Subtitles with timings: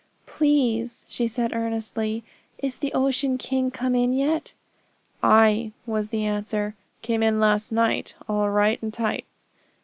[0.25, 2.23] 'Please,' she said earnestly,
[2.57, 4.55] 'is the Ocean King come in yet?'
[5.21, 6.73] 'Ay,' was the answer.
[7.03, 9.25] 'Came in last night, all right and tight.'